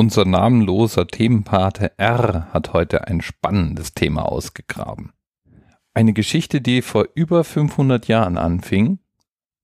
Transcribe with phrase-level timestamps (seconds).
[0.00, 5.10] Unser namenloser Themenpate R hat heute ein spannendes Thema ausgegraben.
[5.92, 9.00] Eine Geschichte, die vor über 500 Jahren anfing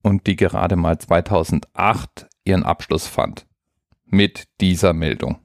[0.03, 3.47] und die gerade mal 2008 ihren Abschluss fand.
[4.03, 5.37] Mit dieser Meldung.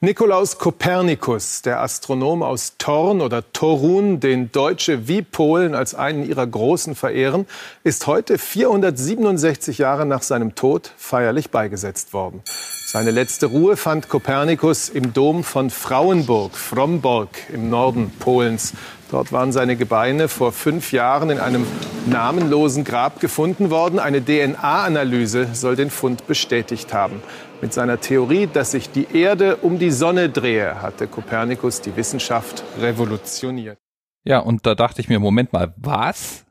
[0.00, 6.46] Nikolaus Kopernikus, der Astronom aus Thorn oder Torun, den Deutsche wie Polen als einen ihrer
[6.46, 7.46] großen verehren,
[7.82, 12.44] ist heute 467 Jahre nach seinem Tod feierlich beigesetzt worden.
[12.86, 18.74] Seine letzte Ruhe fand Kopernikus im Dom von Frauenburg, Fromborg im Norden Polens.
[19.10, 21.66] Dort waren seine Gebeine vor fünf Jahren in einem
[22.06, 23.98] namenlosen Grab gefunden worden.
[23.98, 27.22] Eine DNA-Analyse soll den Fund bestätigt haben.
[27.62, 32.62] Mit seiner Theorie, dass sich die Erde um die Sonne drehe, hatte Kopernikus die Wissenschaft
[32.80, 33.78] revolutioniert.
[34.24, 36.44] Ja, und da dachte ich mir, Moment mal, was?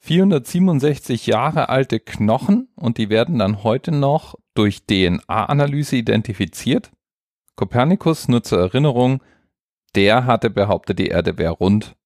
[0.00, 6.90] 467 Jahre alte Knochen und die werden dann heute noch durch DNA-Analyse identifiziert?
[7.56, 9.22] Kopernikus, nur zur Erinnerung,
[9.94, 11.96] der hatte behauptet, die Erde wäre rund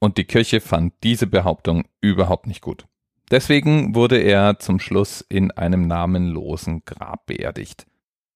[0.00, 2.86] und die Kirche fand diese Behauptung überhaupt nicht gut.
[3.30, 7.86] Deswegen wurde er zum Schluss in einem namenlosen Grab beerdigt.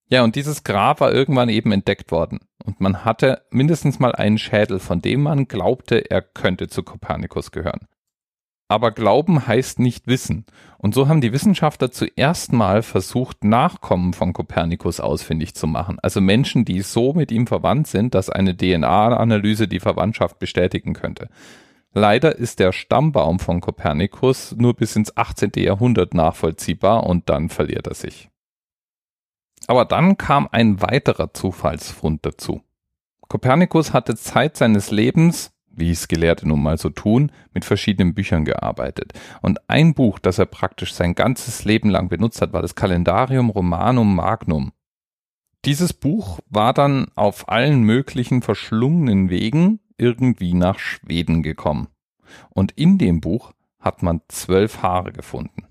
[0.08, 2.40] Ja, und dieses Grab war irgendwann eben entdeckt worden.
[2.64, 7.52] Und man hatte mindestens mal einen Schädel, von dem man glaubte, er könnte zu Kopernikus
[7.52, 7.86] gehören.
[8.70, 10.46] Aber Glauben heißt nicht Wissen.
[10.78, 15.98] Und so haben die Wissenschaftler zuerst mal versucht, Nachkommen von Kopernikus ausfindig zu machen.
[16.00, 21.28] Also Menschen, die so mit ihm verwandt sind, dass eine DNA-Analyse die Verwandtschaft bestätigen könnte.
[21.94, 25.50] Leider ist der Stammbaum von Kopernikus nur bis ins 18.
[25.56, 28.30] Jahrhundert nachvollziehbar und dann verliert er sich.
[29.66, 32.62] Aber dann kam ein weiterer Zufallsfund dazu.
[33.26, 38.44] Kopernikus hatte Zeit seines Lebens, wie es Gelehrte nun mal so tun, mit verschiedenen Büchern
[38.44, 39.12] gearbeitet.
[39.42, 43.50] Und ein Buch, das er praktisch sein ganzes Leben lang benutzt hat, war das Kalendarium
[43.50, 44.72] Romanum Magnum.
[45.64, 51.88] Dieses Buch war dann auf allen möglichen verschlungenen Wegen irgendwie nach Schweden gekommen.
[52.50, 55.66] Und in dem Buch hat man zwölf Haare gefunden.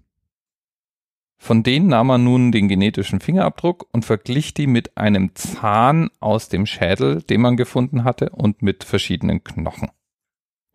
[1.42, 6.50] Von denen nahm man nun den genetischen Fingerabdruck und verglich die mit einem Zahn aus
[6.50, 9.90] dem Schädel, den man gefunden hatte, und mit verschiedenen Knochen.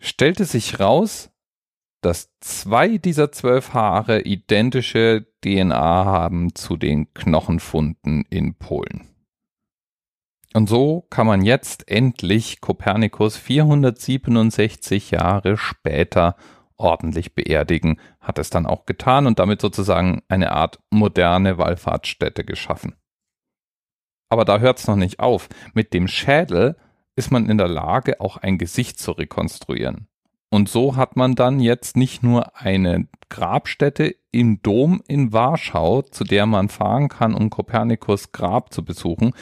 [0.01, 1.31] Stellte sich raus,
[2.01, 9.09] dass zwei dieser zwölf Haare identische DNA haben zu den Knochenfunden in Polen.
[10.55, 16.37] Und so kann man jetzt endlich Kopernikus 467 Jahre später
[16.77, 22.95] ordentlich beerdigen, hat es dann auch getan und damit sozusagen eine Art moderne Wallfahrtsstätte geschaffen.
[24.29, 25.49] Aber da hört es noch nicht auf.
[25.75, 26.77] Mit dem Schädel
[27.17, 30.09] ist man in der Lage, auch ein Gesicht zu rekonstruieren.
[30.51, 36.25] Und so hat man dann jetzt nicht nur eine Grabstätte im Dom in Warschau, zu
[36.25, 39.33] der man fahren kann, um Kopernikus Grab zu besuchen,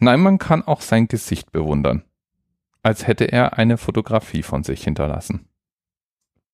[0.00, 2.04] Nein, man kann auch sein Gesicht bewundern,
[2.82, 5.48] als hätte er eine Fotografie von sich hinterlassen.